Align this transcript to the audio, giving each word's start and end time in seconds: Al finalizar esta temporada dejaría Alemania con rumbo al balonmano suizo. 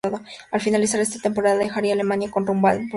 Al 0.51 0.59
finalizar 0.61 0.99
esta 0.99 1.19
temporada 1.19 1.57
dejaría 1.59 1.93
Alemania 1.93 2.31
con 2.31 2.47
rumbo 2.47 2.65
al 2.65 2.69
balonmano 2.71 2.79
suizo. 2.79 2.89